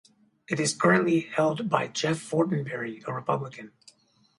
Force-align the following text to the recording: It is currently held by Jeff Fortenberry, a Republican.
It 0.47 0.59
is 0.59 0.73
currently 0.73 1.19
held 1.19 1.69
by 1.69 1.85
Jeff 1.85 2.17
Fortenberry, 2.17 3.03
a 3.07 3.13
Republican. 3.13 3.71